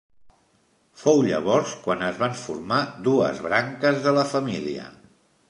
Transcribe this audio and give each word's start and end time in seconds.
Fou 1.01 1.19
llavors 1.27 1.75
quan 1.83 2.01
es 2.07 2.17
van 2.23 2.33
formar 2.45 2.81
dues 3.09 3.45
branques 3.49 4.03
de 4.09 4.17
la 4.21 4.27
família. 4.33 4.91